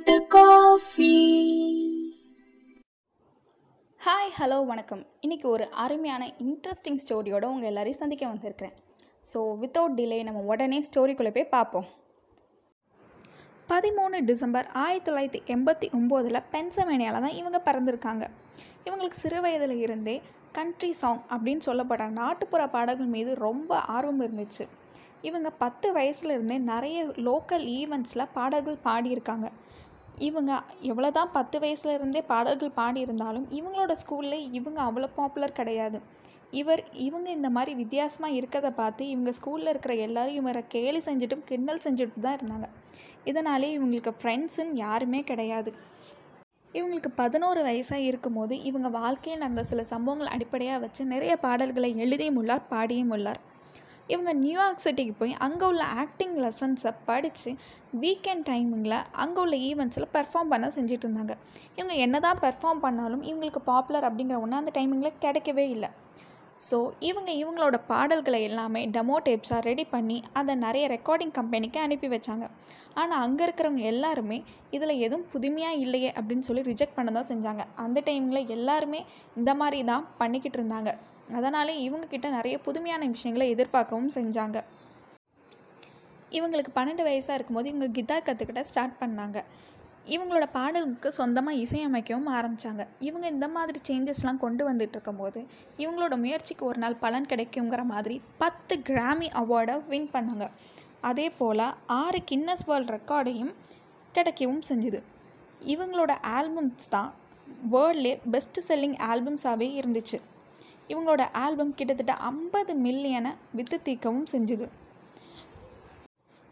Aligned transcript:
Filter 0.00 0.28
coffee. 0.34 1.14
Hi 4.00 4.30
hello 4.36 4.58
வணக்கம். 4.70 5.02
இன்றைக்கி 5.24 5.46
ஒரு 5.54 5.64
அருமையான 5.82 6.22
இன்ட்ரெஸ்டிங் 6.44 6.98
ஸ்டோரியோட 7.02 7.44
உங்கள் 7.52 7.68
எல்லாரையும் 7.70 7.98
சந்திக்க 8.00 8.24
வந்திருக்கிறேன். 8.30 8.74
ஸோ 9.30 9.38
வித்தவுட் 9.62 9.96
டிலே 9.98 10.18
நம்ம 10.28 10.42
உடனே 10.52 10.78
ஸ்டோரிக்குள்ளே 10.88 11.32
போய் 11.36 11.46
பார்ப்போம். 11.56 11.86
பதிமூணு 13.72 14.20
டிசம்பர் 14.30 14.68
ஆயிரத்தி 14.84 15.08
தொள்ளாயிரத்தி 15.10 15.42
எண்பத்தி 15.56 15.88
ஒம்போதில் 15.98 16.46
பென்சமேனியாவில் 16.54 17.24
தான் 17.26 17.38
இவங்க 17.40 17.60
பிறந்திருக்காங்க. 17.68 18.26
இவங்களுக்கு 18.88 19.22
சிறு 19.24 19.40
வயதில் 19.46 19.78
இருந்தே 19.86 20.18
கண்ட்ரி 20.58 20.92
சாங் 21.02 21.22
அப்படின்னு 21.34 21.66
சொல்லப்படுற 21.70 22.10
நாட்டுப்புற 22.22 22.64
பாடல்கள் 22.76 23.14
மீது 23.16 23.34
ரொம்ப 23.46 23.80
ஆர்வம் 23.96 24.22
இருந்துச்சு. 24.28 24.66
இவங்க 25.28 25.48
பத்து 25.64 25.88
வயசுல 25.96 26.34
இருந்தே 26.36 26.56
நிறைய 26.72 26.98
லோக்கல் 27.28 27.66
ஈவெண்ட்ஸில் 27.80 28.32
பாடல்கள் 28.38 28.84
பாடியிருக்காங்க. 28.86 29.48
இவங்க 30.28 30.52
எவ்வளோ 30.90 31.10
தான் 31.18 31.32
பத்து 31.36 31.56
வயசுல 31.62 31.94
இருந்தே 31.98 32.20
பாடல்கள் 32.32 32.78
பாடியிருந்தாலும் 32.80 33.46
இவங்களோட 33.58 33.92
ஸ்கூலில் 34.02 34.46
இவங்க 34.58 34.78
அவ்வளோ 34.88 35.08
பாப்புலர் 35.18 35.58
கிடையாது. 35.60 35.98
இவர் 36.60 36.82
இவங்க 37.06 37.28
இந்த 37.38 37.48
மாதிரி 37.56 37.72
வித்தியாசமாக 37.80 38.36
இருக்கிறத 38.38 38.70
பார்த்து 38.80 39.02
இவங்க 39.14 39.32
ஸ்கூலில் 39.38 39.72
இருக்கிற 39.72 39.94
எல்லோரும் 40.06 40.38
இவரை 40.40 40.62
கேலி 40.74 41.00
செஞ்சுட்டும் 41.08 41.44
கிண்டல் 41.50 41.84
செஞ்சுட்டு 41.86 42.24
தான் 42.26 42.38
இருந்தாங்க. 42.38 42.68
இதனாலே 43.30 43.68
இவங்களுக்கு 43.76 44.12
ஃப்ரெண்ட்ஸுன்னு 44.20 44.80
யாருமே 44.86 45.20
கிடையாது. 45.30 45.72
இவங்களுக்கு 46.74 47.10
பதினோரு 47.20 47.60
வயசாக 47.68 48.08
இருக்கும்போது 48.08 48.56
இவங்க 48.70 48.88
வாழ்க்கையில் 49.00 49.42
நடந்த 49.44 49.64
சில 49.70 49.82
சம்பவங்கள் 49.92 50.32
அடிப்படையாக 50.34 50.82
வச்சு 50.84 51.04
நிறைய 51.14 51.32
பாடல்களை 51.46 51.90
எழுதியும் 52.04 52.38
உள்ளார் 52.42 52.68
பாடியும் 52.72 53.14
உள்ளார். 53.16 53.40
இவங்க 54.12 54.32
நியூயார்க் 54.44 54.84
சிட்டிக்கு 54.84 55.14
போய் 55.20 55.34
அங்கே 55.46 55.64
உள்ள 55.70 55.84
ஆக்டிங் 56.02 56.36
லெசன்ஸை 56.44 56.92
படித்து 57.08 57.50
வீக்கெண்ட் 58.02 58.44
டைமிங்கில் 58.50 58.96
அங்கே 59.22 59.40
உள்ள 59.44 59.56
ஈவெண்ட்ஸில் 59.68 60.12
பெர்ஃபார்ம் 60.16 60.52
பண்ண 60.52 60.68
செஞ்சுட்டு 60.76 61.06
இருந்தாங்க. 61.06 61.34
இவங்க 61.78 61.94
என்ன 62.06 62.20
தான் 62.26 62.40
பெர்ஃபார்ம் 62.44 62.84
பண்ணாலும் 62.86 63.24
இவங்களுக்கு 63.30 63.62
பாப்புலர் 63.72 64.08
அப்படிங்கிற 64.08 64.38
ஒன்று 64.44 64.60
அந்த 64.62 64.72
டைமிங்கில் 64.78 65.20
கிடைக்கவே 65.24 65.66
இல்லை. 65.76 65.90
ஸோ 66.68 66.78
இவங்க 67.08 67.30
இவங்களோட 67.42 67.76
பாடல்களை 67.90 68.40
எல்லாமே 68.48 68.80
டெமோ 68.94 69.16
டேப்ஸாக 69.26 69.60
ரெடி 69.68 69.84
பண்ணி 69.92 70.16
அதை 70.40 70.54
நிறைய 70.64 70.84
ரெக்கார்டிங் 70.94 71.32
கம்பெனிக்கு 71.38 71.78
அனுப்பி 71.84 72.08
வச்சாங்க. 72.14 72.46
ஆனால் 73.00 73.22
அங்கே 73.26 73.42
இருக்கிறவங்க 73.46 73.84
எல்லாருமே 73.92 74.38
இதில் 74.76 74.94
எதுவும் 75.06 75.24
புதுமையாக 75.34 75.80
இல்லையே 75.84 76.10
அப்படின்னு 76.18 76.46
சொல்லி 76.48 76.64
ரிஜெக்ட் 76.70 76.98
பண்ண 76.98 77.12
தான் 77.18 77.30
செஞ்சாங்க. 77.32 77.64
அந்த 77.84 78.00
டைமில் 78.08 78.50
எல்லாருமே 78.56 79.00
இந்த 79.40 79.54
மாதிரி 79.60 79.80
தான் 79.92 80.04
பண்ணிக்கிட்டு 80.20 80.60
இருந்தாங்க. 80.60 80.92
அதனாலே 81.38 81.74
இவங்கக்கிட்ட 81.86 82.28
நிறைய 82.38 82.56
புதுமையான 82.66 83.08
விஷயங்களை 83.14 83.46
எதிர்பார்க்கவும் 83.54 84.12
செஞ்சாங்க. 84.18 84.58
இவங்களுக்கு 86.38 86.72
பன்னெண்டு 86.78 87.04
வயசாக 87.08 87.36
இருக்கும்போது 87.38 87.70
இவங்க 87.72 87.88
கிட்டார் 87.98 88.26
கற்றுக்கிட்ட 88.28 88.62
ஸ்டார்ட் 88.70 89.00
பண்ணாங்க. 89.02 89.38
இவங்களோட 90.14 90.46
பாடலுக்கு 90.54 91.08
சொந்தமாக 91.18 91.60
இசையமைக்கவும் 91.64 92.30
ஆரம்பித்தாங்க 92.36 92.82
இவங்க 93.08 93.26
இந்த 93.34 93.46
மாதிரி 93.56 93.78
சேஞ்சஸ்லாம் 93.88 94.40
கொண்டு 94.44 94.62
வந்துட்டு 94.68 94.96
இருக்கும்போது 94.96 95.40
இவங்களோட 95.82 96.14
முயற்சிக்கு 96.24 96.64
ஒரு 96.70 96.78
நாள் 96.84 96.96
பலன் 97.04 97.28
கிடைக்குங்கிற 97.32 97.82
மாதிரி 97.92 98.16
பத்து 98.42 98.76
கிராமி 98.88 99.28
அவார்டை 99.42 99.76
வின் 99.92 100.10
பண்ணாங்க. 100.14 100.46
அதே 101.10 101.26
போல் 101.38 101.64
ஆறு 102.00 102.20
கின்னஸ் 102.30 102.66
வேர்ல்ட் 102.70 102.92
ரெக்கார்டையும் 102.96 103.52
கிடைக்கவும் 104.14 104.64
செஞ்சுது. 104.70 105.00
இவங்களோட 105.74 106.12
ஆல்பம்ஸ் 106.38 106.90
தான் 106.96 107.10
வேர்ல்ட்லே 107.74 108.12
பெஸ்ட் 108.34 108.60
செல்லிங் 108.68 108.98
ஆல்பம்ஸாகவே 109.10 109.68
இருந்துச்சு. 109.80 110.18
இவங்களோட 110.92 111.24
ஆல்பம் 111.44 111.74
கிட்டத்தட்ட 111.78 112.14
ஐம்பது 112.30 112.74
மில்லியனை 112.86 113.32
வித்து 113.58 113.78
தீர்க்கவும் 113.88 114.30
செஞ்சுது. 114.32 114.66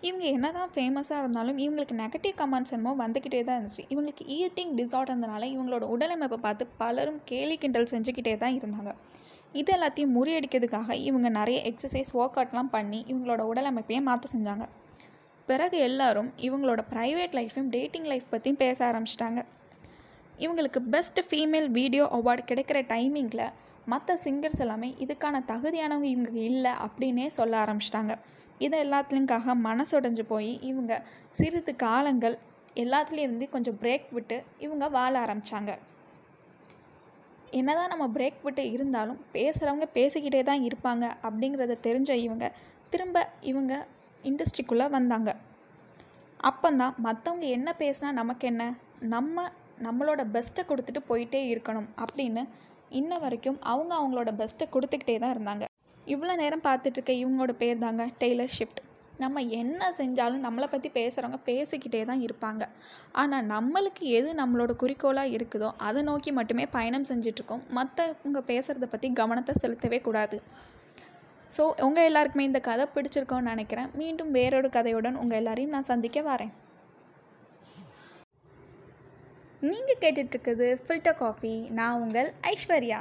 இவங்க 0.07 0.25
என்ன 0.25 0.53
தான் 0.57 0.73
ஃபேமஸாக 0.75 1.21
இருந்தாலும் 1.23 1.59
இவங்களுக்கு 1.63 1.95
நெகட்டிவ் 2.01 2.35
கமெண்ட்ஸ் 2.41 2.75
என்னமோ 2.75 2.93
வந்துக்கிட்டே 3.05 3.41
தான் 3.45 3.57
இருந்துச்சு. 3.59 3.85
இவங்களுக்கு 3.93 4.25
ஈட்டிங் 4.39 4.75
டிசார்டர்னால 4.81 5.47
இவங்களோட 5.55 5.85
உடலமைப்பை 5.95 6.39
பார்த்து 6.47 6.67
பலரும் 6.83 7.20
கேலி 7.31 7.57
கிண்டல் 7.57 7.91
செஞ்சுக்கிட்டே 7.92 8.37
தான் 8.37 8.57
இருந்தாங்க. 8.58 8.92
இது 9.53 9.73
எல்லாத்தையும் 9.77 10.14
முறியடிக்கிறதுக்காக 10.17 10.95
இவங்க 11.08 11.29
நிறைய 11.29 11.58
எக்ஸசைஸ் 11.70 12.13
ஒர்க் 12.20 12.39
அவுட்லாம் 12.41 12.73
பண்ணி 12.77 13.05
இவங்களோட 13.13 13.42
உடலமைப்பையே 13.53 14.01
மாற்ற 14.08 14.29
செஞ்சாங்க. 14.35 14.67
பிறகு 15.47 15.79
எல்லாரும் 15.79 16.33
இவங்களோட 16.47 16.81
ப்ரைவேட் 16.95 17.37
லைஃப்பையும் 17.39 17.70
டேட்டிங் 17.77 18.08
லைஃப் 18.13 18.27
பற்றியும் 18.31 18.63
பேச 18.64 18.79
ஆரம்பிச்சிட்டாங்க. 18.91 19.42
இவங்களுக்கு 20.39 20.81
பெஸ்ட் 20.91 21.21
ஃபீமேல் 21.31 21.69
வீடியோ 21.71 22.05
அவார்டு 22.13 22.43
கிடைக்கிற 22.51 22.79
டைமிங்கில் 22.93 23.47
மற்ற 23.85 24.19
சிங்கர்ஸ் 24.25 24.61
எல்லாமே 24.61 24.95
இதுக்கான 24.99 25.37
தகுதியானவங்க 25.47 26.03
இவங்க 26.03 26.39
இல்லை 26.51 26.73
அப்படின்னே 26.87 27.27
சொல்ல 27.27 27.65
ஆரம்பிச்சிட்டாங்க. 27.65 28.15
இதை 28.59 28.91
எல்லாத்துலேயும்காக 28.91 29.55
மனசுடைஞ்சு 29.65 30.23
போய் 30.23 30.61
இவங்க 30.61 30.93
சிறிது 31.31 31.77
காலங்கள் 31.77 32.39
எல்லாத்துலேயும் 32.75 33.29
இருந்து 33.29 33.49
கொஞ்சம் 33.49 33.79
பிரேக் 33.83 34.09
விட்டு 34.11 34.37
இவங்க 34.59 34.89
வாழ 34.89 35.13
ஆரம்பித்தாங்க 35.27 35.79
என்னதான் 37.51 37.89
நம்ம 37.89 38.07
பிரேக் 38.09 38.41
விட்டு 38.43 38.70
இருந்தாலும் 38.70 39.20
பேசுகிறவங்க 39.33 39.87
பேசிக்கிட்டே 39.95 40.43
தான் 40.43 40.63
இருப்பாங்க 40.63 41.05
அப்படிங்கிறத 41.23 41.77
தெரிஞ்ச 41.83 42.11
இவங்க 42.11 42.53
திரும்ப 42.91 43.29
இவங்க 43.41 43.87
இண்டஸ்ட்ரிக்குள்ளே 44.23 44.89
வந்தாங்க. 44.91 45.31
அப்போந்தான் 46.41 46.95
மற்றவங்க 47.05 47.47
என்ன 47.49 47.75
பேசினா 47.79 48.11
நமக்கு 48.13 48.47
என்ன 48.47 48.65
நம்ம 48.99 49.53
நம்மளோட 49.86 50.22
பெஸ்ட்டை 50.34 50.64
கொடுத்துட்டு 50.70 51.00
போயிட்டே 51.11 51.40
இருக்கணும் 51.52 51.89
அப்படின்னு 52.05 52.42
இன்ன 53.00 53.18
வரைக்கும் 53.24 53.58
அவங்க 53.72 53.92
அவங்களோட 54.00 54.30
பெஸ்ட்டை 54.40 54.66
கொடுத்துக்கிட்டே 54.74 55.16
தான் 55.22 55.34
இருந்தாங்க. 55.36 55.64
இவ்வளோ 56.12 56.34
நேரம் 56.42 56.66
பார்த்துட்ருக்க 56.66 57.12
இவங்களோட 57.22 57.55
பேர் 57.62 57.83
தாங்க 57.86 58.05
டெய்லர் 58.22 58.55
ஷிஃப்ட். 58.58 58.80
நம்ம 59.22 59.40
என்ன 59.61 59.83
செஞ்சாலும் 59.98 60.44
நம்மளை 60.46 60.66
பற்றி 60.72 60.89
பேசுகிறவங்க 60.96 61.39
பேசிக்கிட்டே 61.48 62.00
தான் 62.11 62.20
இருப்பாங்க. 62.27 62.62
ஆனால் 63.22 63.46
நம்மளுக்கு 63.55 64.05
எது 64.18 64.30
நம்மளோட 64.40 64.72
குறிக்கோளாக 64.83 65.34
இருக்குதோ 65.36 65.68
அதை 65.86 66.02
நோக்கி 66.10 66.33
மட்டுமே 66.39 66.64
பயணம் 66.77 67.08
செஞ்சிட்ருக்கோம் 67.10 67.64
மற்றவங்க 67.78 68.42
பேசுகிறத 68.52 68.89
பற்றி 68.92 69.10
கவனத்தை 69.20 69.55
செலுத்தவே 69.62 70.00
கூடாது. 70.08 70.39
ஸோ 71.56 71.64
உங்கள் 71.86 72.06
எல்லாருக்குமே 72.08 72.46
இந்த 72.48 72.60
கதை 72.68 72.86
பிடிச்சிருக்கோன்னு 72.95 73.52
நினைக்கிறேன். 73.55 73.90
மீண்டும் 74.00 74.33
வேறொரு 74.39 74.70
கதையுடன் 74.78 75.20
உங்கள் 75.22 75.39
எல்லாரையும் 75.40 75.74
நான் 75.77 75.90
சந்திக்க 75.92 76.20
வரேன். 76.33 76.52
நீங்கள் 79.61 79.96
கேட்டுட்ருக்குது 80.01 80.77
ஃபில்டர் 80.86 81.14
காஃபி. 81.14 81.69
நான் 81.70 82.01
உங்கள் 82.01 82.33
ஐஸ்வர்யா. 82.42 83.01